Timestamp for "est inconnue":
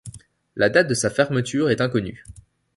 1.69-2.25